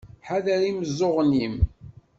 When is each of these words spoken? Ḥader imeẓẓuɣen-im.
Ḥader 0.27 0.61
imeẓẓuɣen-im. 0.69 1.55